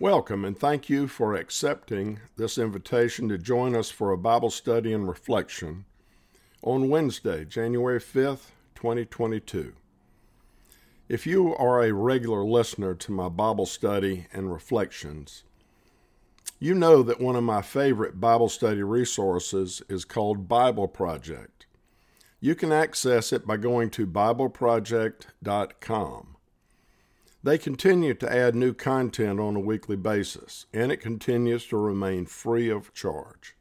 Welcome 0.00 0.44
and 0.44 0.58
thank 0.58 0.90
you 0.90 1.06
for 1.06 1.36
accepting 1.36 2.18
this 2.36 2.58
invitation 2.58 3.28
to 3.28 3.38
join 3.38 3.76
us 3.76 3.90
for 3.90 4.10
a 4.10 4.18
Bible 4.18 4.50
study 4.50 4.92
and 4.92 5.06
reflection 5.06 5.84
on 6.62 6.88
Wednesday, 6.88 7.44
January 7.44 8.00
5th, 8.00 8.50
2022. 8.74 9.72
If 11.08 11.28
you 11.28 11.54
are 11.54 11.80
a 11.80 11.92
regular 11.92 12.42
listener 12.42 12.96
to 12.96 13.12
my 13.12 13.28
Bible 13.28 13.66
study 13.66 14.26
and 14.32 14.52
reflections, 14.52 15.44
you 16.58 16.74
know 16.74 17.04
that 17.04 17.20
one 17.20 17.36
of 17.36 17.44
my 17.44 17.62
favorite 17.62 18.20
Bible 18.20 18.48
study 18.48 18.82
resources 18.82 19.80
is 19.88 20.04
called 20.04 20.48
Bible 20.48 20.88
Project. 20.88 21.66
You 22.40 22.56
can 22.56 22.72
access 22.72 23.32
it 23.32 23.46
by 23.46 23.58
going 23.58 23.90
to 23.90 24.08
BibleProject.com. 24.08 26.33
They 27.44 27.58
continue 27.58 28.14
to 28.14 28.34
add 28.34 28.54
new 28.54 28.72
content 28.72 29.38
on 29.38 29.54
a 29.54 29.60
weekly 29.60 29.96
basis, 29.96 30.64
and 30.72 30.90
it 30.90 31.02
continues 31.02 31.66
to 31.66 31.76
remain 31.76 32.24
free 32.24 32.70
of 32.70 32.94
charge. 32.94 33.54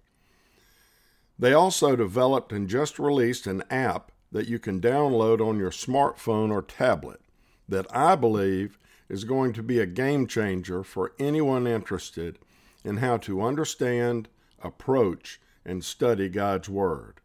They 1.37 1.51
also 1.51 1.97
developed 1.97 2.53
and 2.53 2.69
just 2.69 2.97
released 2.97 3.45
an 3.45 3.61
app 3.69 4.13
that 4.31 4.47
you 4.47 4.57
can 4.57 4.79
download 4.79 5.45
on 5.45 5.57
your 5.57 5.69
smartphone 5.69 6.49
or 6.49 6.61
tablet 6.61 7.19
that 7.67 7.85
I 7.93 8.15
believe 8.15 8.79
is 9.09 9.25
going 9.25 9.51
to 9.51 9.61
be 9.61 9.79
a 9.79 9.85
game 9.85 10.27
changer 10.27 10.81
for 10.85 11.11
anyone 11.19 11.67
interested 11.67 12.39
in 12.85 12.97
how 12.97 13.17
to 13.17 13.41
understand, 13.41 14.29
approach, 14.61 15.41
and 15.65 15.83
study 15.83 16.29
God's 16.29 16.69
Word. 16.69 17.19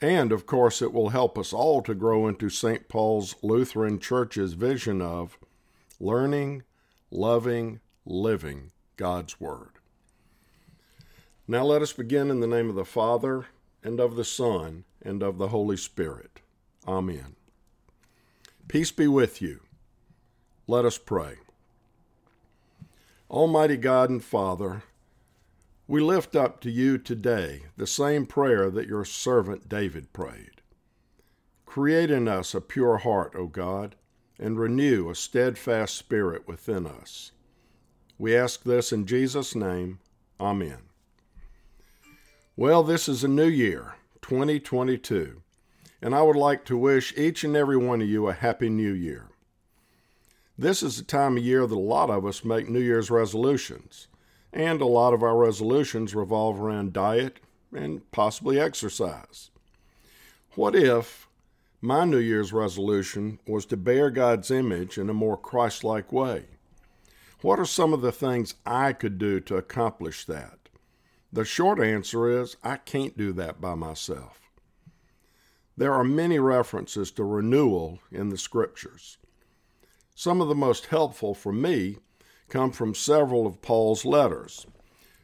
And 0.00 0.32
of 0.32 0.46
course, 0.46 0.80
it 0.80 0.94
will 0.94 1.10
help 1.10 1.36
us 1.36 1.52
all 1.52 1.82
to 1.82 1.94
grow 1.94 2.26
into 2.26 2.48
St. 2.48 2.88
Paul's 2.88 3.34
Lutheran 3.42 3.98
Church's 3.98 4.54
vision 4.54 5.02
of 5.02 5.36
learning, 6.00 6.62
loving, 7.10 7.78
living 8.06 8.72
God's 8.96 9.38
Word. 9.38 9.72
Now 11.46 11.64
let 11.64 11.82
us 11.82 11.92
begin 11.92 12.30
in 12.30 12.40
the 12.40 12.46
name 12.46 12.68
of 12.68 12.74
the 12.74 12.84
Father, 12.84 13.46
and 13.82 14.00
of 14.00 14.16
the 14.16 14.24
Son, 14.24 14.84
and 15.02 15.22
of 15.22 15.38
the 15.38 15.48
Holy 15.48 15.76
Spirit. 15.76 16.40
Amen. 16.86 17.36
Peace 18.68 18.90
be 18.90 19.06
with 19.06 19.42
you. 19.42 19.60
Let 20.66 20.84
us 20.84 20.96
pray. 20.96 21.34
Almighty 23.30 23.76
God 23.76 24.10
and 24.10 24.22
Father, 24.22 24.82
we 25.86 26.00
lift 26.00 26.36
up 26.36 26.60
to 26.60 26.70
you 26.70 26.98
today 26.98 27.62
the 27.76 27.86
same 27.86 28.26
prayer 28.26 28.70
that 28.70 28.86
your 28.86 29.04
servant 29.04 29.68
David 29.68 30.12
prayed. 30.12 30.62
Create 31.66 32.10
in 32.10 32.28
us 32.28 32.54
a 32.54 32.60
pure 32.60 32.98
heart, 32.98 33.32
O 33.36 33.46
God, 33.46 33.96
and 34.40 34.58
renew 34.58 35.10
a 35.10 35.14
steadfast 35.14 35.94
spirit 35.94 36.48
within 36.48 36.86
us. 36.86 37.30
We 38.18 38.34
ask 38.34 38.64
this 38.64 38.90
in 38.90 39.06
Jesus' 39.06 39.54
name. 39.54 39.98
Amen. 40.40 40.78
Well, 42.56 42.82
this 42.82 43.08
is 43.08 43.22
a 43.22 43.28
new 43.28 43.46
year, 43.46 43.94
2022, 44.22 45.42
and 46.00 46.14
I 46.14 46.22
would 46.22 46.36
like 46.36 46.64
to 46.64 46.76
wish 46.76 47.16
each 47.16 47.44
and 47.44 47.54
every 47.54 47.76
one 47.76 48.00
of 48.00 48.08
you 48.08 48.28
a 48.28 48.32
happy 48.32 48.70
new 48.70 48.92
year. 48.92 49.28
This 50.58 50.82
is 50.82 50.96
the 50.96 51.04
time 51.04 51.36
of 51.36 51.44
year 51.44 51.66
that 51.66 51.74
a 51.74 51.78
lot 51.78 52.10
of 52.10 52.26
us 52.26 52.44
make 52.44 52.68
New 52.68 52.80
Year's 52.80 53.10
resolutions, 53.10 54.08
and 54.52 54.80
a 54.80 54.86
lot 54.86 55.14
of 55.14 55.22
our 55.22 55.36
resolutions 55.36 56.14
revolve 56.14 56.60
around 56.60 56.92
diet 56.92 57.40
and 57.74 58.10
possibly 58.10 58.58
exercise. 58.58 59.50
What 60.54 60.74
if 60.74 61.28
my 61.82 62.04
New 62.04 62.18
Year's 62.18 62.52
resolution 62.52 63.38
was 63.46 63.64
to 63.66 63.76
bear 63.76 64.10
God's 64.10 64.50
image 64.50 64.98
in 64.98 65.08
a 65.08 65.14
more 65.14 65.36
Christ 65.36 65.82
like 65.82 66.12
way. 66.12 66.44
What 67.40 67.58
are 67.58 67.64
some 67.64 67.94
of 67.94 68.02
the 68.02 68.12
things 68.12 68.54
I 68.66 68.92
could 68.92 69.16
do 69.16 69.40
to 69.40 69.56
accomplish 69.56 70.26
that? 70.26 70.58
The 71.32 71.44
short 71.44 71.80
answer 71.80 72.28
is 72.28 72.56
I 72.62 72.76
can't 72.76 73.16
do 73.16 73.32
that 73.32 73.60
by 73.60 73.74
myself. 73.74 74.50
There 75.74 75.94
are 75.94 76.04
many 76.04 76.38
references 76.38 77.10
to 77.12 77.24
renewal 77.24 78.00
in 78.12 78.28
the 78.28 78.36
scriptures. 78.36 79.16
Some 80.14 80.42
of 80.42 80.48
the 80.48 80.54
most 80.54 80.86
helpful 80.86 81.32
for 81.32 81.52
me 81.52 81.96
come 82.50 82.72
from 82.72 82.94
several 82.94 83.46
of 83.46 83.62
Paul's 83.62 84.04
letters. 84.04 84.66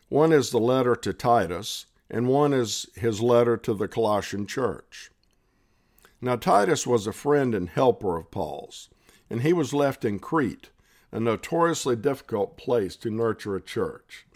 One 0.09 0.33
is 0.33 0.50
the 0.50 0.61
letter 0.61 0.97
to 0.97 1.12
Titus, 1.12 1.84
and 2.09 2.28
one 2.28 2.55
is 2.55 2.87
his 2.95 3.21
letter 3.21 3.59
to 3.59 3.75
the 3.75 3.89
Colossian 3.89 4.47
church. 4.47 5.11
Now, 6.21 6.37
Titus 6.37 6.87
was 6.87 7.06
a 7.06 7.12
friend 7.12 7.54
and 7.54 7.69
helper 7.69 8.16
of 8.16 8.31
Paul's, 8.31 8.88
and 9.28 9.43
he 9.43 9.53
was 9.53 9.75
left 9.75 10.04
in 10.04 10.19
Crete, 10.19 10.71
a 11.12 11.21
notoriously 11.21 11.97
difficult 11.97 12.56
place 12.56 12.97
to 12.97 13.10
nurture 13.10 13.56
a 13.56 13.60
church. 13.60 14.27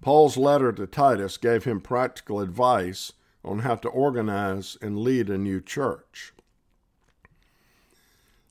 Paul's 0.00 0.36
letter 0.36 0.72
to 0.72 0.86
Titus 0.86 1.36
gave 1.36 1.64
him 1.64 1.80
practical 1.80 2.40
advice 2.40 3.12
on 3.44 3.60
how 3.60 3.74
to 3.76 3.88
organize 3.88 4.76
and 4.80 4.98
lead 4.98 5.28
a 5.28 5.38
new 5.38 5.60
church. 5.60 6.32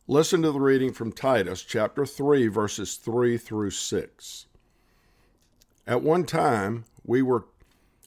Listen 0.08 0.42
to 0.42 0.52
the 0.52 0.60
reading 0.60 0.94
from 0.94 1.12
Titus 1.12 1.64
chapter 1.64 2.06
3, 2.06 2.48
verses 2.48 2.96
3 2.96 3.38
through 3.38 3.72
6. 3.72 4.46
At 5.88 6.02
one 6.02 6.26
time, 6.26 6.86
we 7.04 7.22
were 7.22 7.46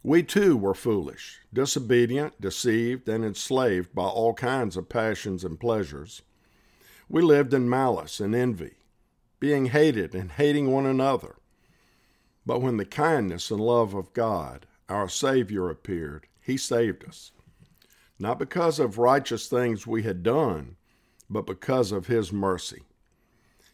we 0.05 0.23
too 0.23 0.57
were 0.57 0.75
foolish, 0.75 1.41
disobedient, 1.53 2.41
deceived, 2.41 3.09
and 3.09 3.25
enslaved 3.25 3.93
by 3.95 4.05
all 4.05 4.33
kinds 4.33 4.77
of 4.77 4.89
passions 4.89 5.43
and 5.43 5.59
pleasures. 5.59 6.23
We 7.09 7.21
lived 7.21 7.53
in 7.53 7.69
malice 7.69 8.21
and 8.21 8.35
envy, 8.35 8.77
being 9.41 9.67
hated 9.67 10.15
and 10.15 10.31
hating 10.33 10.71
one 10.71 10.87
another. 10.87 11.37
But 12.47 12.63
when 12.63 12.77
the 12.77 12.85
kindness 12.85 13.51
and 13.51 13.61
love 13.61 13.93
of 13.93 14.13
God, 14.13 14.67
our 14.89 15.09
Savior, 15.09 15.69
appeared, 15.69 16.29
He 16.41 16.57
saved 16.57 17.05
us, 17.05 17.33
not 18.21 18.39
because 18.39 18.79
of 18.79 18.99
righteous 18.99 19.49
things 19.49 19.87
we 19.87 20.05
had 20.05 20.23
done, 20.23 20.77
but 21.29 21.45
because 21.45 21.91
of 21.91 22.07
His 22.07 22.33
mercy. 22.33 22.83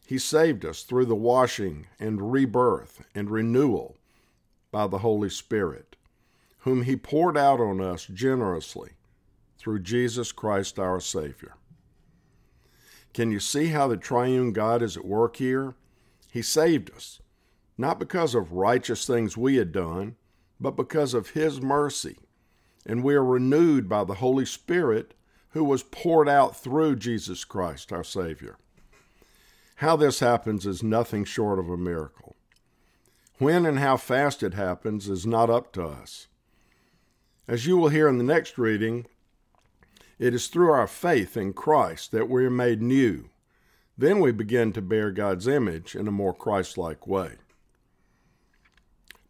He 0.06 0.18
saved 0.18 0.64
us 0.64 0.82
through 0.84 1.06
the 1.06 1.14
washing 1.14 1.86
and 2.00 2.32
rebirth 2.32 3.04
and 3.14 3.30
renewal 3.30 3.98
by 4.70 4.86
the 4.86 4.98
Holy 4.98 5.30
Spirit 5.30 5.96
whom 6.64 6.82
he 6.82 6.96
poured 6.96 7.36
out 7.36 7.60
on 7.60 7.78
us 7.78 8.06
generously 8.06 8.92
through 9.58 9.78
Jesus 9.78 10.32
Christ 10.32 10.78
our 10.78 10.98
Savior. 10.98 11.56
Can 13.12 13.30
you 13.30 13.38
see 13.38 13.66
how 13.66 13.86
the 13.86 13.98
triune 13.98 14.52
God 14.52 14.80
is 14.82 14.96
at 14.96 15.04
work 15.04 15.36
here? 15.36 15.74
He 16.32 16.40
saved 16.40 16.90
us, 16.90 17.20
not 17.76 17.98
because 17.98 18.34
of 18.34 18.52
righteous 18.52 19.06
things 19.06 19.36
we 19.36 19.56
had 19.56 19.72
done, 19.72 20.16
but 20.58 20.74
because 20.74 21.12
of 21.12 21.30
His 21.30 21.60
mercy. 21.60 22.16
And 22.86 23.04
we 23.04 23.14
are 23.14 23.24
renewed 23.24 23.86
by 23.86 24.04
the 24.04 24.14
Holy 24.14 24.46
Spirit 24.46 25.12
who 25.50 25.64
was 25.64 25.82
poured 25.82 26.30
out 26.30 26.56
through 26.56 26.96
Jesus 26.96 27.44
Christ 27.44 27.92
our 27.92 28.02
Savior. 28.02 28.56
How 29.76 29.96
this 29.96 30.20
happens 30.20 30.64
is 30.64 30.82
nothing 30.82 31.24
short 31.24 31.58
of 31.58 31.68
a 31.68 31.76
miracle. 31.76 32.36
When 33.36 33.66
and 33.66 33.78
how 33.78 33.98
fast 33.98 34.42
it 34.42 34.54
happens 34.54 35.10
is 35.10 35.26
not 35.26 35.50
up 35.50 35.70
to 35.74 35.84
us. 35.84 36.28
As 37.46 37.66
you 37.66 37.76
will 37.76 37.90
hear 37.90 38.08
in 38.08 38.16
the 38.16 38.24
next 38.24 38.56
reading, 38.56 39.06
it 40.18 40.32
is 40.32 40.46
through 40.46 40.70
our 40.70 40.86
faith 40.86 41.36
in 41.36 41.52
Christ 41.52 42.10
that 42.12 42.28
we 42.28 42.44
are 42.46 42.50
made 42.50 42.80
new. 42.80 43.28
Then 43.98 44.20
we 44.20 44.32
begin 44.32 44.72
to 44.72 44.82
bear 44.82 45.10
God's 45.10 45.46
image 45.46 45.94
in 45.94 46.08
a 46.08 46.12
more 46.12 46.32
Christ 46.32 46.78
like 46.78 47.06
way. 47.06 47.32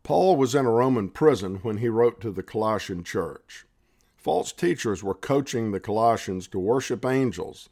Paul 0.04 0.36
was 0.36 0.54
in 0.54 0.64
a 0.64 0.70
Roman 0.70 1.08
prison 1.08 1.56
when 1.62 1.78
he 1.78 1.88
wrote 1.88 2.20
to 2.20 2.30
the 2.30 2.42
Colossian 2.42 3.03
church. 3.03 3.66
False 4.16 4.53
teachers 4.53 5.03
were 5.03 5.14
coaching 5.14 5.72
the 5.72 5.80
Colossians 5.80 6.47
to 6.48 6.58
worship 6.58 7.04
angels 7.04 7.69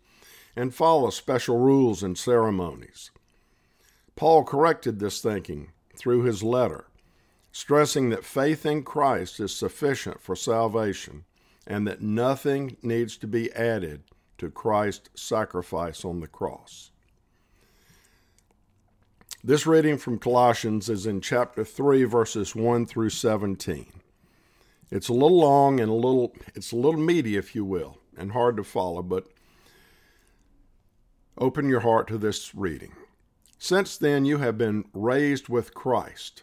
and 0.56 0.74
follow 0.74 1.10
special 1.10 1.58
rules 1.58 2.02
and 2.02 2.18
ceremonies. 2.18 3.10
Paul 4.16 4.44
corrected 4.44 4.98
this 4.98 5.20
thinking 5.20 5.72
through 5.94 6.24
his 6.24 6.42
letter 6.42 6.86
stressing 7.52 8.08
that 8.08 8.24
faith 8.24 8.64
in 8.64 8.82
Christ 8.82 9.38
is 9.38 9.54
sufficient 9.54 10.20
for 10.20 10.34
salvation 10.34 11.24
and 11.66 11.86
that 11.86 12.00
nothing 12.00 12.78
needs 12.82 13.16
to 13.18 13.26
be 13.26 13.52
added 13.52 14.02
to 14.38 14.50
Christ's 14.50 15.10
sacrifice 15.14 16.04
on 16.04 16.20
the 16.20 16.26
cross. 16.26 16.90
This 19.44 19.66
reading 19.66 19.98
from 19.98 20.18
Colossians 20.18 20.88
is 20.88 21.06
in 21.06 21.20
chapter 21.20 21.62
3 21.62 22.04
verses 22.04 22.56
1 22.56 22.86
through 22.86 23.10
17. 23.10 23.92
It's 24.90 25.08
a 25.08 25.12
little 25.12 25.38
long 25.38 25.78
and 25.78 25.90
a 25.90 25.94
little 25.94 26.34
it's 26.54 26.72
a 26.72 26.76
little 26.76 27.00
meaty 27.00 27.36
if 27.36 27.54
you 27.54 27.64
will 27.64 27.98
and 28.16 28.32
hard 28.32 28.56
to 28.56 28.64
follow, 28.64 29.02
but 29.02 29.26
open 31.38 31.68
your 31.68 31.80
heart 31.80 32.08
to 32.08 32.18
this 32.18 32.54
reading. 32.54 32.92
Since 33.58 33.96
then 33.96 34.24
you 34.24 34.38
have 34.38 34.58
been 34.58 34.84
raised 34.92 35.48
with 35.48 35.74
Christ 35.74 36.42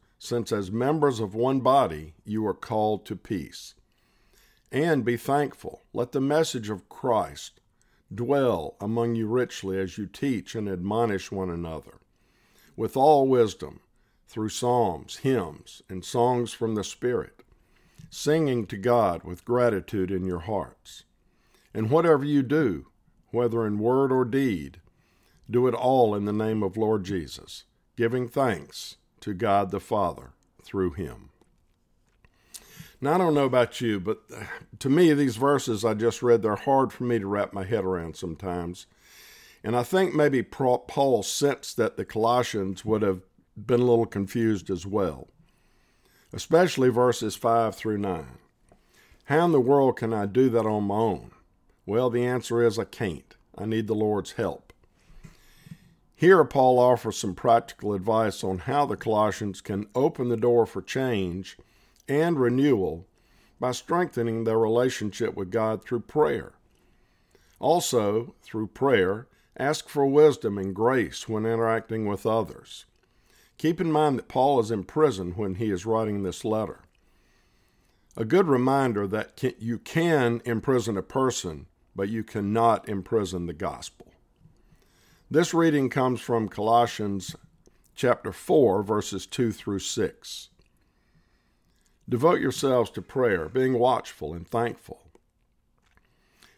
since 0.23 0.51
as 0.51 0.71
members 0.71 1.19
of 1.19 1.33
one 1.33 1.61
body 1.61 2.13
you 2.23 2.45
are 2.45 2.53
called 2.53 3.03
to 3.07 3.15
peace. 3.15 3.73
And 4.71 5.03
be 5.03 5.17
thankful. 5.17 5.81
Let 5.93 6.11
the 6.11 6.21
message 6.21 6.69
of 6.69 6.87
Christ 6.87 7.59
dwell 8.13 8.75
among 8.79 9.15
you 9.15 9.25
richly 9.25 9.79
as 9.79 9.97
you 9.97 10.05
teach 10.05 10.53
and 10.53 10.69
admonish 10.69 11.31
one 11.31 11.49
another, 11.49 11.97
with 12.75 12.95
all 12.95 13.27
wisdom, 13.27 13.79
through 14.27 14.49
psalms, 14.49 15.17
hymns, 15.17 15.81
and 15.89 16.05
songs 16.05 16.53
from 16.53 16.75
the 16.75 16.83
Spirit, 16.83 17.41
singing 18.11 18.67
to 18.67 18.77
God 18.77 19.23
with 19.23 19.43
gratitude 19.43 20.11
in 20.11 20.23
your 20.27 20.41
hearts. 20.41 21.03
And 21.73 21.89
whatever 21.89 22.23
you 22.23 22.43
do, 22.43 22.85
whether 23.31 23.65
in 23.65 23.79
word 23.79 24.11
or 24.11 24.25
deed, 24.25 24.81
do 25.49 25.65
it 25.65 25.73
all 25.73 26.13
in 26.13 26.25
the 26.25 26.31
name 26.31 26.61
of 26.61 26.77
Lord 26.77 27.05
Jesus, 27.05 27.63
giving 27.97 28.27
thanks 28.27 28.97
to 29.21 29.33
God 29.33 29.71
the 29.71 29.79
Father 29.79 30.33
through 30.63 30.91
him. 30.91 31.29
Now, 32.99 33.15
I 33.15 33.17
don't 33.17 33.33
know 33.33 33.45
about 33.45 33.81
you, 33.81 33.99
but 33.99 34.19
to 34.77 34.89
me, 34.89 35.11
these 35.13 35.37
verses 35.37 35.83
I 35.83 35.95
just 35.95 36.21
read, 36.21 36.43
they're 36.43 36.55
hard 36.55 36.93
for 36.93 37.03
me 37.03 37.17
to 37.17 37.25
wrap 37.25 37.51
my 37.51 37.63
head 37.63 37.83
around 37.83 38.15
sometimes. 38.15 38.85
And 39.63 39.75
I 39.75 39.81
think 39.81 40.13
maybe 40.13 40.43
Paul 40.43 41.23
sensed 41.23 41.77
that 41.77 41.97
the 41.97 42.05
Colossians 42.05 42.85
would 42.85 43.01
have 43.01 43.21
been 43.57 43.79
a 43.79 43.85
little 43.85 44.05
confused 44.05 44.69
as 44.69 44.85
well, 44.85 45.29
especially 46.31 46.89
verses 46.89 47.35
5 47.35 47.75
through 47.75 47.97
9. 47.97 48.25
How 49.25 49.45
in 49.45 49.51
the 49.51 49.59
world 49.59 49.97
can 49.97 50.13
I 50.13 50.25
do 50.25 50.49
that 50.49 50.65
on 50.65 50.83
my 50.83 50.95
own? 50.95 51.31
Well, 51.85 52.09
the 52.09 52.25
answer 52.25 52.61
is 52.61 52.77
I 52.77 52.85
can't. 52.85 53.35
I 53.57 53.65
need 53.65 53.87
the 53.87 53.95
Lord's 53.95 54.33
help. 54.33 54.70
Here, 56.21 56.43
Paul 56.43 56.77
offers 56.77 57.17
some 57.17 57.33
practical 57.33 57.95
advice 57.95 58.43
on 58.43 58.59
how 58.59 58.85
the 58.85 58.95
Colossians 58.95 59.59
can 59.59 59.87
open 59.95 60.29
the 60.29 60.37
door 60.37 60.67
for 60.67 60.79
change 60.79 61.57
and 62.07 62.39
renewal 62.39 63.07
by 63.59 63.71
strengthening 63.71 64.43
their 64.43 64.59
relationship 64.59 65.33
with 65.35 65.49
God 65.49 65.83
through 65.83 66.01
prayer. 66.01 66.53
Also, 67.57 68.35
through 68.43 68.67
prayer, 68.67 69.29
ask 69.57 69.89
for 69.89 70.05
wisdom 70.05 70.59
and 70.59 70.75
grace 70.75 71.27
when 71.27 71.47
interacting 71.47 72.05
with 72.05 72.27
others. 72.27 72.85
Keep 73.57 73.81
in 73.81 73.91
mind 73.91 74.19
that 74.19 74.27
Paul 74.27 74.59
is 74.59 74.69
in 74.69 74.83
prison 74.83 75.31
when 75.31 75.55
he 75.55 75.71
is 75.71 75.87
writing 75.87 76.21
this 76.21 76.45
letter. 76.45 76.81
A 78.15 78.25
good 78.25 78.47
reminder 78.47 79.07
that 79.07 79.41
you 79.57 79.79
can 79.79 80.43
imprison 80.45 80.97
a 80.97 81.01
person 81.01 81.65
but 81.95 82.09
you 82.09 82.23
cannot 82.23 82.87
imprison 82.87 83.47
the 83.47 83.53
gospel. 83.53 84.10
This 85.33 85.53
reading 85.53 85.89
comes 85.89 86.19
from 86.19 86.49
Colossians 86.49 87.37
chapter 87.95 88.33
4, 88.33 88.83
verses 88.83 89.25
2 89.25 89.53
through 89.53 89.79
6. 89.79 90.49
Devote 92.09 92.41
yourselves 92.41 92.91
to 92.91 93.01
prayer, 93.01 93.47
being 93.47 93.79
watchful 93.79 94.33
and 94.33 94.45
thankful. 94.45 95.03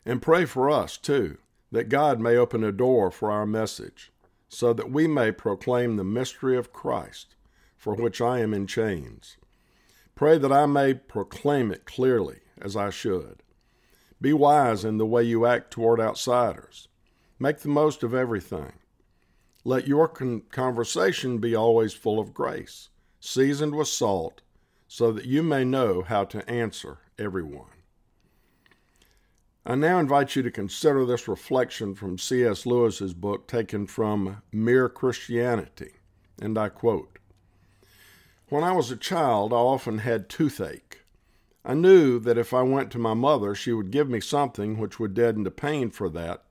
And 0.03 0.23
pray 0.23 0.45
for 0.45 0.71
us, 0.71 0.97
too, 0.97 1.37
that 1.71 1.87
God 1.87 2.19
may 2.19 2.35
open 2.35 2.63
a 2.63 2.71
door 2.71 3.11
for 3.11 3.31
our 3.31 3.45
message, 3.45 4.11
so 4.49 4.73
that 4.73 4.89
we 4.89 5.05
may 5.05 5.31
proclaim 5.31 5.95
the 5.95 6.03
mystery 6.03 6.57
of 6.57 6.73
Christ, 6.73 7.35
for 7.77 7.93
which 7.93 8.21
I 8.21 8.39
am 8.39 8.55
in 8.55 8.65
chains. 8.65 9.37
Pray 10.15 10.39
that 10.39 10.51
I 10.51 10.65
may 10.65 10.95
proclaim 10.95 11.71
it 11.71 11.85
clearly, 11.85 12.39
as 12.59 12.75
I 12.75 12.89
should. 12.89 13.43
Be 14.19 14.33
wise 14.33 14.83
in 14.83 14.97
the 14.97 15.05
way 15.05 15.21
you 15.21 15.45
act 15.45 15.69
toward 15.69 15.99
outsiders. 15.99 16.87
Make 17.39 17.59
the 17.59 17.69
most 17.69 18.03
of 18.03 18.13
everything. 18.13 18.73
Let 19.65 19.87
your 19.87 20.07
con- 20.07 20.43
conversation 20.51 21.39
be 21.39 21.55
always 21.55 21.93
full 21.93 22.19
of 22.19 22.33
grace, 22.33 22.89
seasoned 23.19 23.75
with 23.75 23.87
salt, 23.87 24.41
so 24.87 25.11
that 25.11 25.25
you 25.25 25.41
may 25.41 25.63
know 25.63 26.03
how 26.03 26.25
to 26.25 26.47
answer 26.49 26.99
everyone. 27.17 27.71
I 29.65 29.75
now 29.75 29.99
invite 29.99 30.35
you 30.35 30.43
to 30.43 30.51
consider 30.51 31.05
this 31.05 31.27
reflection 31.27 31.95
from 31.95 32.17
C.S. 32.17 32.65
Lewis's 32.65 33.13
book 33.13 33.47
taken 33.47 33.87
from 33.87 34.41
Mere 34.51 34.89
Christianity, 34.89 35.93
and 36.41 36.57
I 36.57 36.69
quote 36.69 37.17
When 38.49 38.63
I 38.63 38.73
was 38.73 38.91
a 38.91 38.97
child, 38.97 39.53
I 39.53 39.57
often 39.57 39.99
had 39.99 40.29
toothache. 40.29 40.99
I 41.65 41.73
knew 41.73 42.19
that 42.19 42.37
if 42.37 42.53
I 42.53 42.61
went 42.61 42.91
to 42.91 42.99
my 42.99 43.13
mother, 43.13 43.55
she 43.55 43.71
would 43.71 43.89
give 43.89 44.09
me 44.09 44.19
something 44.19 44.77
which 44.77 44.99
would 44.99 45.13
deaden 45.13 45.43
the 45.43 45.51
pain 45.51 45.89
for 45.89 46.09
that 46.09 46.43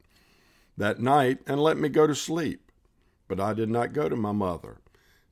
that 0.76 1.00
night 1.00 1.38
and 1.46 1.62
let 1.62 1.76
me 1.76 1.88
go 1.88 2.06
to 2.06 2.14
sleep. 2.14 2.70
But 3.28 3.40
I 3.40 3.54
did 3.54 3.68
not 3.68 3.92
go 3.92 4.08
to 4.08 4.16
my 4.16 4.32
mother, 4.32 4.78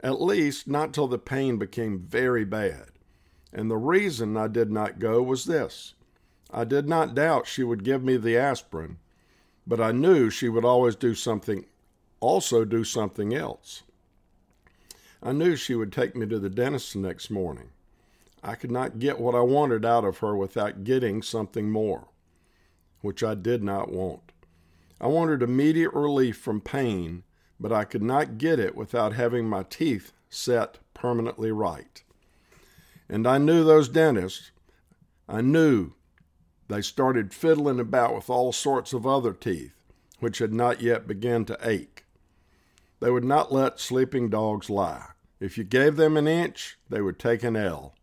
at 0.00 0.20
least 0.20 0.66
not 0.66 0.94
till 0.94 1.09
the 1.09 1.18
pain 1.18 1.59
became 1.59 1.99
very 1.99 2.44
bad. 2.44 2.90
And 3.52 3.70
the 3.70 3.76
reason 3.76 4.37
I 4.37 4.49
did 4.49 4.70
not 4.70 4.99
go 4.99 5.23
was 5.23 5.44
this 5.44 5.94
I 6.52 6.64
did 6.64 6.88
not 6.88 7.14
doubt 7.14 7.47
she 7.47 7.62
would 7.62 7.85
give 7.85 8.02
me 8.02 8.16
the 8.16 8.37
aspirin, 8.37 8.99
but 9.66 9.80
I 9.80 9.92
knew 9.92 10.30
she 10.30 10.49
would 10.49 10.64
always 10.64 10.97
do 10.97 11.14
something, 11.14 11.66
also 12.20 12.64
do 12.64 12.85
something 12.85 13.35
else. 13.35 13.82
I 15.23 15.32
knew 15.32 15.54
she 15.54 15.75
would 15.75 15.92
take 15.92 16.16
me 16.16 16.26
to 16.26 16.38
the 16.38 16.50
dentist 16.50 16.94
the 16.94 17.00
next 17.00 17.30
morning. 17.30 17.70
I 18.42 18.54
could 18.54 18.70
not 18.70 18.99
get 18.99 19.20
what 19.20 19.35
I 19.35 19.40
wanted 19.40 19.85
out 19.85 20.04
of 20.04 20.18
her 20.18 20.35
without 20.35 20.82
getting 20.82 21.20
something 21.20 21.70
more, 21.70 22.09
which 23.02 23.23
I 23.23 23.35
did 23.35 23.62
not 23.62 23.92
want. 23.92 24.32
I 25.00 25.07
wanted 25.07 25.42
immediate 25.42 25.95
relief 25.95 26.37
from 26.37 26.61
pain, 26.61 27.23
but 27.59 27.73
I 27.73 27.85
could 27.85 28.02
not 28.02 28.38
get 28.38 28.59
it 28.59 28.75
without 28.75 29.14
having 29.14 29.49
my 29.49 29.62
teeth 29.62 30.12
set 30.28 30.78
permanently 30.92 31.50
right. 31.50 32.02
And 33.09 33.26
I 33.26 33.38
knew 33.38 33.64
those 33.64 33.88
dentists, 33.88 34.50
I 35.28 35.40
knew 35.40 35.92
they 36.69 36.83
started 36.83 37.35
fiddling 37.35 37.80
about 37.80 38.14
with 38.14 38.30
all 38.30 38.52
sorts 38.52 38.92
of 38.92 39.07
other 39.07 39.33
teeth, 39.33 39.75
which 40.21 40.38
had 40.38 40.52
not 40.52 40.80
yet 40.80 41.07
begun 41.07 41.45
to 41.47 41.59
ache. 41.62 42.04
They 43.00 43.11
would 43.11 43.25
not 43.25 43.52
let 43.52 43.80
sleeping 43.80 44.28
dogs 44.28 44.69
lie. 44.69 45.07
If 45.40 45.57
you 45.57 45.64
gave 45.64 45.97
them 45.97 46.16
an 46.16 46.28
inch, 46.28 46.78
they 46.88 47.00
would 47.00 47.19
take 47.19 47.42
an 47.42 47.57
ell. 47.57 47.95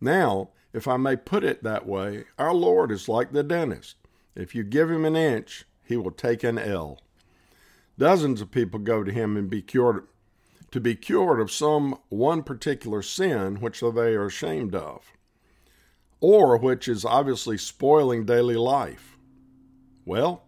Now, 0.00 0.50
if 0.72 0.88
I 0.88 0.96
may 0.96 1.16
put 1.16 1.44
it 1.44 1.62
that 1.62 1.86
way, 1.86 2.24
our 2.38 2.52
Lord 2.52 2.90
is 2.90 3.08
like 3.08 3.32
the 3.32 3.44
dentist. 3.44 3.96
If 4.34 4.54
you 4.54 4.64
give 4.64 4.90
him 4.90 5.04
an 5.04 5.16
inch, 5.16 5.64
he 5.88 5.96
will 5.96 6.10
take 6.10 6.44
an 6.44 6.58
ell. 6.58 7.00
Dozens 7.98 8.42
of 8.42 8.50
people 8.50 8.78
go 8.78 9.02
to 9.02 9.10
him 9.10 9.38
and 9.38 9.48
be 9.48 9.62
cured 9.62 10.06
to 10.70 10.80
be 10.80 10.94
cured 10.94 11.40
of 11.40 11.50
some 11.50 11.98
one 12.10 12.42
particular 12.42 13.00
sin 13.00 13.56
which 13.56 13.80
they 13.80 14.14
are 14.14 14.26
ashamed 14.26 14.74
of, 14.74 15.14
or 16.20 16.58
which 16.58 16.86
is 16.86 17.06
obviously 17.06 17.56
spoiling 17.56 18.26
daily 18.26 18.54
life. 18.54 19.16
Well, 20.04 20.44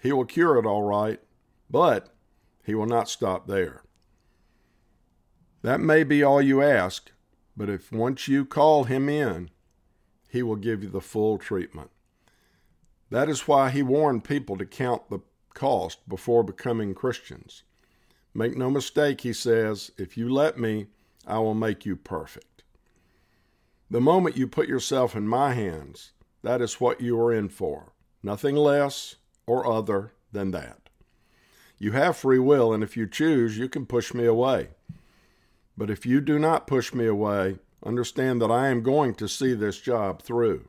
he 0.00 0.12
will 0.12 0.26
cure 0.26 0.58
it 0.58 0.64
all 0.64 0.84
right, 0.84 1.20
but 1.68 2.14
he 2.64 2.76
will 2.76 2.86
not 2.86 3.08
stop 3.08 3.48
there. 3.48 3.82
That 5.62 5.80
may 5.80 6.04
be 6.04 6.22
all 6.22 6.40
you 6.40 6.62
ask, 6.62 7.10
but 7.56 7.68
if 7.68 7.90
once 7.90 8.28
you 8.28 8.44
call 8.44 8.84
him 8.84 9.08
in, 9.08 9.50
he 10.28 10.44
will 10.44 10.54
give 10.54 10.84
you 10.84 10.88
the 10.88 11.00
full 11.00 11.36
treatment. 11.36 11.90
That 13.12 13.28
is 13.28 13.46
why 13.46 13.68
he 13.68 13.82
warned 13.82 14.24
people 14.24 14.56
to 14.56 14.64
count 14.64 15.10
the 15.10 15.20
cost 15.52 16.08
before 16.08 16.42
becoming 16.42 16.94
Christians. 16.94 17.62
Make 18.32 18.56
no 18.56 18.70
mistake, 18.70 19.20
he 19.20 19.34
says, 19.34 19.90
if 19.98 20.16
you 20.16 20.30
let 20.30 20.58
me, 20.58 20.86
I 21.26 21.38
will 21.38 21.52
make 21.52 21.84
you 21.84 21.94
perfect. 21.94 22.62
The 23.90 24.00
moment 24.00 24.38
you 24.38 24.48
put 24.48 24.66
yourself 24.66 25.14
in 25.14 25.28
my 25.28 25.52
hands, 25.52 26.12
that 26.42 26.62
is 26.62 26.80
what 26.80 27.02
you 27.02 27.20
are 27.20 27.30
in 27.30 27.50
for, 27.50 27.92
nothing 28.22 28.56
less 28.56 29.16
or 29.46 29.70
other 29.70 30.12
than 30.32 30.52
that. 30.52 30.88
You 31.76 31.92
have 31.92 32.16
free 32.16 32.38
will, 32.38 32.72
and 32.72 32.82
if 32.82 32.96
you 32.96 33.06
choose, 33.06 33.58
you 33.58 33.68
can 33.68 33.84
push 33.84 34.14
me 34.14 34.24
away. 34.24 34.68
But 35.76 35.90
if 35.90 36.06
you 36.06 36.22
do 36.22 36.38
not 36.38 36.66
push 36.66 36.94
me 36.94 37.04
away, 37.04 37.58
understand 37.84 38.40
that 38.40 38.50
I 38.50 38.68
am 38.68 38.82
going 38.82 39.14
to 39.16 39.28
see 39.28 39.52
this 39.52 39.78
job 39.78 40.22
through. 40.22 40.66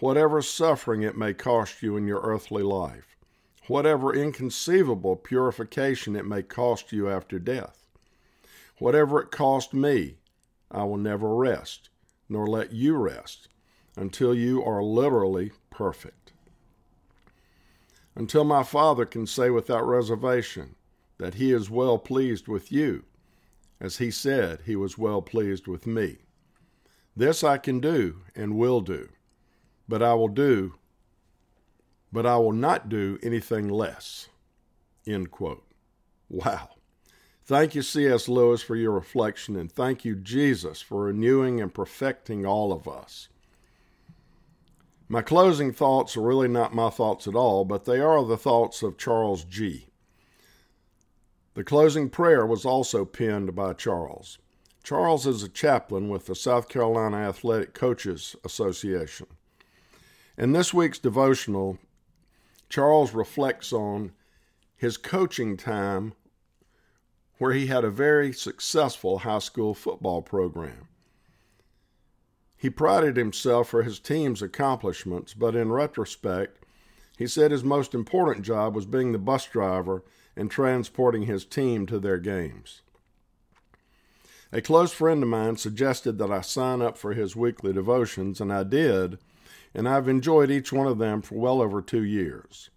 Whatever 0.00 0.42
suffering 0.42 1.02
it 1.02 1.16
may 1.16 1.34
cost 1.34 1.82
you 1.82 1.96
in 1.96 2.06
your 2.06 2.20
earthly 2.20 2.62
life, 2.62 3.16
whatever 3.66 4.14
inconceivable 4.14 5.16
purification 5.16 6.14
it 6.14 6.24
may 6.24 6.42
cost 6.42 6.92
you 6.92 7.08
after 7.08 7.40
death. 7.40 7.84
Whatever 8.78 9.20
it 9.20 9.32
cost 9.32 9.74
me, 9.74 10.18
I 10.70 10.84
will 10.84 10.98
never 10.98 11.34
rest, 11.34 11.90
nor 12.28 12.46
let 12.46 12.72
you 12.72 12.96
rest, 12.96 13.48
until 13.96 14.34
you 14.34 14.62
are 14.62 14.84
literally 14.84 15.50
perfect. 15.70 16.32
Until 18.14 18.44
my 18.44 18.62
Father 18.62 19.04
can 19.04 19.26
say 19.26 19.50
without 19.50 19.86
reservation 19.86 20.76
that 21.18 21.34
He 21.34 21.52
is 21.52 21.70
well 21.70 21.98
pleased 21.98 22.46
with 22.46 22.70
you, 22.70 23.04
as 23.80 23.98
He 23.98 24.12
said 24.12 24.62
He 24.64 24.76
was 24.76 24.96
well 24.96 25.22
pleased 25.22 25.66
with 25.66 25.88
me. 25.88 26.18
This 27.16 27.42
I 27.42 27.58
can 27.58 27.80
do 27.80 28.22
and 28.36 28.56
will 28.56 28.80
do, 28.80 29.08
but 29.88 30.02
I 30.02 30.14
will 30.14 30.28
do 30.28 30.74
but 32.12 32.26
I 32.26 32.36
will 32.38 32.52
not 32.52 32.88
do 32.88 33.18
anything 33.22 33.68
less. 33.68 34.28
End 35.06 35.30
quote. 35.30 35.64
Wow. 36.28 36.70
Thank 37.44 37.74
you, 37.74 37.82
C.S. 37.82 38.28
Lewis, 38.28 38.62
for 38.62 38.76
your 38.76 38.92
reflection, 38.92 39.56
and 39.56 39.72
thank 39.72 40.04
you, 40.04 40.14
Jesus, 40.14 40.82
for 40.82 41.04
renewing 41.04 41.60
and 41.60 41.72
perfecting 41.72 42.44
all 42.44 42.72
of 42.72 42.86
us. 42.86 43.28
My 45.08 45.22
closing 45.22 45.72
thoughts 45.72 46.16
are 46.16 46.22
really 46.22 46.48
not 46.48 46.74
my 46.74 46.90
thoughts 46.90 47.26
at 47.26 47.34
all, 47.34 47.64
but 47.64 47.86
they 47.86 48.00
are 48.00 48.22
the 48.22 48.36
thoughts 48.36 48.82
of 48.82 48.98
Charles 48.98 49.44
G. 49.44 49.86
The 51.54 51.64
closing 51.64 52.10
prayer 52.10 52.44
was 52.44 52.66
also 52.66 53.06
penned 53.06 53.54
by 53.54 53.72
Charles. 53.72 54.38
Charles 54.84 55.26
is 55.26 55.42
a 55.42 55.48
chaplain 55.48 56.10
with 56.10 56.26
the 56.26 56.34
South 56.34 56.68
Carolina 56.68 57.16
Athletic 57.16 57.72
Coaches 57.72 58.36
Association. 58.44 59.26
In 60.38 60.52
this 60.52 60.72
week's 60.72 61.00
devotional, 61.00 61.78
Charles 62.68 63.12
reflects 63.12 63.72
on 63.72 64.12
his 64.76 64.96
coaching 64.96 65.56
time 65.56 66.12
where 67.38 67.52
he 67.52 67.66
had 67.66 67.82
a 67.82 67.90
very 67.90 68.32
successful 68.32 69.18
high 69.18 69.40
school 69.40 69.74
football 69.74 70.22
program. 70.22 70.86
He 72.56 72.70
prided 72.70 73.16
himself 73.16 73.68
for 73.68 73.82
his 73.82 73.98
team's 73.98 74.40
accomplishments, 74.40 75.34
but 75.34 75.56
in 75.56 75.72
retrospect, 75.72 76.64
he 77.16 77.26
said 77.26 77.50
his 77.50 77.64
most 77.64 77.92
important 77.92 78.44
job 78.44 78.76
was 78.76 78.86
being 78.86 79.10
the 79.10 79.18
bus 79.18 79.44
driver 79.46 80.04
and 80.36 80.48
transporting 80.48 81.22
his 81.22 81.44
team 81.44 81.84
to 81.86 81.98
their 81.98 82.18
games. 82.18 82.82
A 84.52 84.60
close 84.62 84.92
friend 84.92 85.20
of 85.20 85.28
mine 85.28 85.56
suggested 85.56 86.18
that 86.18 86.30
I 86.30 86.42
sign 86.42 86.80
up 86.80 86.96
for 86.96 87.12
his 87.12 87.34
weekly 87.34 87.72
devotions, 87.72 88.40
and 88.40 88.52
I 88.52 88.62
did 88.62 89.18
and 89.78 89.88
I've 89.88 90.08
enjoyed 90.08 90.50
each 90.50 90.72
one 90.72 90.88
of 90.88 90.98
them 90.98 91.22
for 91.22 91.36
well 91.36 91.62
over 91.62 91.80
two 91.80 92.02
years. 92.02 92.68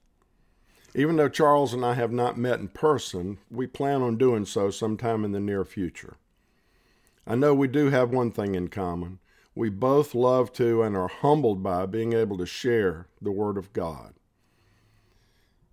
Even 0.93 1.15
though 1.15 1.29
Charles 1.29 1.73
and 1.73 1.83
I 1.83 1.95
have 1.95 2.11
not 2.11 2.37
met 2.37 2.59
in 2.59 2.67
person, 2.67 3.39
we 3.49 3.65
plan 3.65 4.03
on 4.03 4.19
doing 4.19 4.45
so 4.45 4.69
sometime 4.69 5.25
in 5.25 5.31
the 5.31 5.39
near 5.39 5.65
future. 5.65 6.17
I 7.25 7.33
know 7.33 7.55
we 7.55 7.67
do 7.67 7.89
have 7.89 8.11
one 8.11 8.29
thing 8.29 8.53
in 8.53 8.67
common. 8.67 9.17
We 9.55 9.69
both 9.69 10.13
love 10.13 10.53
to 10.53 10.83
and 10.83 10.95
are 10.95 11.07
humbled 11.07 11.63
by 11.63 11.87
being 11.87 12.13
able 12.13 12.37
to 12.37 12.45
share 12.45 13.07
the 13.19 13.31
Word 13.31 13.57
of 13.57 13.73
God. 13.73 14.13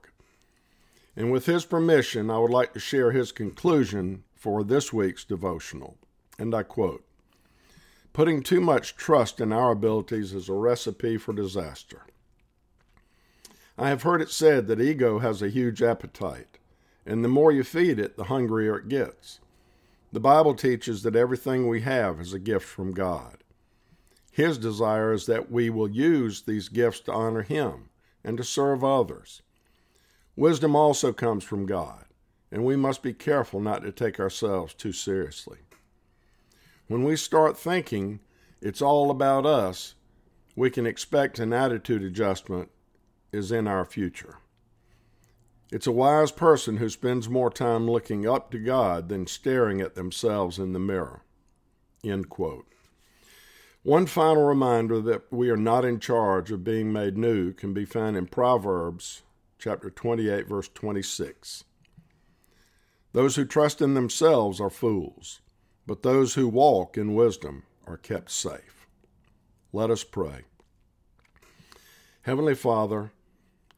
And 1.16 1.32
with 1.32 1.46
his 1.46 1.66
permission, 1.66 2.30
I 2.30 2.40
would 2.40 2.52
like 2.52 2.74
to 2.74 2.80
share 2.80 3.12
his 3.12 3.32
conclusion 3.32 4.24
for 4.36 4.64
this 4.64 4.92
week's 4.92 5.24
devotional. 5.24 5.98
And 6.38 6.54
I 6.54 6.64
quote 6.64 7.06
Putting 8.14 8.44
too 8.44 8.62
much 8.62 8.96
trust 8.96 9.42
in 9.42 9.52
our 9.52 9.72
abilities 9.72 10.34
is 10.34 10.50
a 10.50 10.54
recipe 10.54 11.18
for 11.18 11.34
disaster. 11.34 12.04
I 13.78 13.90
have 13.90 14.04
heard 14.04 14.22
it 14.22 14.30
said 14.30 14.68
that 14.68 14.80
ego 14.80 15.20
has 15.20 15.42
a 15.42 15.50
huge 15.50 15.82
appetite, 15.82 16.58
and 17.06 17.24
the 17.24 17.30
more 17.30 17.52
you 17.52 17.64
feed 17.64 18.00
it, 18.00 18.16
the 18.16 18.26
hungrier 18.26 18.78
it 18.78 18.88
gets. 18.88 19.40
The 20.14 20.22
Bible 20.22 20.56
teaches 20.56 21.04
that 21.04 21.16
everything 21.16 21.68
we 21.68 21.82
have 21.82 22.22
is 22.22 22.32
a 22.32 22.40
gift 22.40 22.66
from 22.66 22.94
God. 22.94 23.44
His 24.32 24.58
desire 24.58 25.12
is 25.12 25.26
that 25.26 25.52
we 25.52 25.70
will 25.70 25.90
use 25.90 26.42
these 26.42 26.70
gifts 26.70 27.02
to 27.02 27.12
honor 27.12 27.42
Him 27.42 27.90
and 28.24 28.38
to 28.38 28.44
serve 28.44 28.84
others. 28.84 29.42
Wisdom 30.36 30.76
also 30.76 31.14
comes 31.14 31.44
from 31.44 31.66
God, 31.66 32.06
and 32.52 32.66
we 32.66 32.76
must 32.76 33.02
be 33.02 33.14
careful 33.14 33.62
not 33.62 33.84
to 33.84 33.92
take 33.92 34.20
ourselves 34.20 34.74
too 34.74 34.92
seriously. 34.92 35.60
When 36.88 37.04
we 37.04 37.16
start 37.16 37.58
thinking 37.58 38.20
it's 38.62 38.82
all 38.82 39.10
about 39.10 39.46
us, 39.46 39.96
we 40.56 40.70
can 40.70 40.86
expect 40.86 41.40
an 41.40 41.54
attitude 41.54 42.04
adjustment 42.04 42.70
is 43.32 43.52
in 43.52 43.68
our 43.68 43.86
future. 43.86 44.38
It's 45.72 45.88
a 45.88 45.92
wise 45.92 46.32
person 46.32 46.78
who 46.78 46.90
spends 46.90 47.28
more 47.28 47.50
time 47.50 47.90
looking 47.90 48.28
up 48.28 48.52
to 48.52 48.60
God 48.60 49.10
than 49.10 49.28
staring 49.28 49.82
at 49.82 49.96
themselves 49.96 50.60
in 50.60 50.74
the 50.74 50.80
mirror. 50.80 51.24
One 53.84 54.06
final 54.06 54.44
reminder 54.44 55.02
that 55.02 55.32
we 55.32 55.50
are 55.50 55.58
not 55.58 55.86
in 55.86 56.00
charge 56.00 56.52
of 56.52 56.64
being 56.64 56.94
made 56.94 57.18
new 57.18 57.52
can 57.52 57.74
be 57.74 57.86
found 57.86 58.16
in 58.16 58.28
Proverbs 58.28 59.24
chapter 59.58 59.90
28, 59.90 60.48
verse 60.48 60.70
26. 60.74 61.64
Those 63.14 63.36
who 63.36 63.46
trust 63.46 63.82
in 63.82 63.94
themselves 63.94 64.60
are 64.60 64.70
fools, 64.70 65.42
but 65.88 66.04
those 66.04 66.34
who 66.34 66.48
walk 66.48 66.98
in 66.98 67.16
wisdom 67.16 67.64
are 67.88 67.98
kept 67.98 68.32
safe. 68.32 68.88
Let 69.72 69.90
us 69.90 70.04
pray. 70.04 70.42
Heavenly 72.24 72.56
Father, 72.56 73.12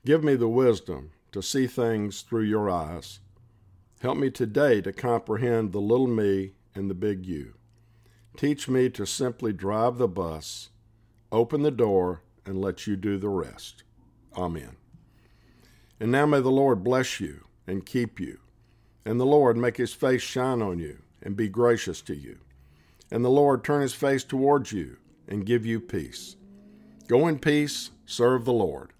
give 0.05 0.23
me 0.23 0.35
the 0.35 0.47
wisdom 0.47 1.11
to 1.31 1.41
see 1.41 1.67
things 1.67 2.21
through 2.21 2.43
your 2.43 2.69
eyes. 2.69 3.19
Help 4.01 4.17
me 4.17 4.29
today 4.29 4.81
to 4.81 4.93
comprehend 4.93 5.71
the 5.71 5.81
little 5.81 6.07
me 6.07 6.53
and 6.73 6.89
the 6.89 6.95
big 6.95 7.25
you. 7.25 7.55
Teach 8.37 8.69
me 8.69 8.89
to 8.91 9.05
simply 9.05 9.51
drive 9.51 9.97
the 9.97 10.07
bus, 10.07 10.69
open 11.31 11.63
the 11.63 11.71
door, 11.71 12.21
and 12.45 12.61
let 12.61 12.87
you 12.87 12.95
do 12.95 13.17
the 13.17 13.29
rest. 13.29 13.83
Amen. 14.35 14.77
And 15.99 16.11
now 16.11 16.25
may 16.25 16.41
the 16.41 16.49
Lord 16.51 16.83
bless 16.83 17.19
you 17.19 17.45
and 17.65 17.85
keep 17.85 18.19
you. 18.19 18.39
And 19.05 19.19
the 19.19 19.25
Lord 19.25 19.57
make 19.57 19.77
his 19.77 19.93
face 19.93 20.21
shine 20.21 20.61
on 20.61 20.79
you 20.79 20.99
and 21.21 21.35
be 21.35 21.49
gracious 21.49 22.01
to 22.03 22.15
you. 22.15 22.39
And 23.09 23.23
the 23.23 23.29
Lord 23.29 23.63
turn 23.63 23.81
his 23.81 23.93
face 23.93 24.23
towards 24.23 24.71
you 24.71 24.97
and 25.27 25.45
give 25.45 25.65
you 25.65 25.79
peace. 25.79 26.35
Go 27.07 27.27
in 27.27 27.39
peace, 27.39 27.91
serve 28.05 28.45
the 28.45 28.53
Lord. 28.53 28.91